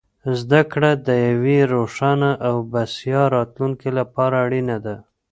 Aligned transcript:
زده 0.39 0.61
کړه 0.71 0.91
د 1.07 1.09
یوې 1.29 1.59
روښانه 1.73 2.31
او 2.47 2.55
بسیا 2.71 3.21
راتلونکې 3.35 3.89
لپاره 3.99 4.35
اړینه 4.45 4.77
ده. 4.85 4.95